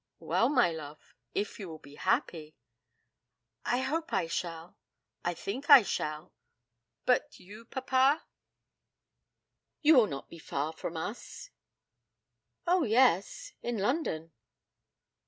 [0.17, 2.55] 'Well, my love, if you will be happy'
[3.67, 4.75] 'I hope I shall;
[5.23, 6.33] I think I shall.
[7.05, 8.25] But you, papa?'
[9.83, 11.51] 'You will not be far from us.'
[12.65, 14.31] 'Oh, yes; in London.'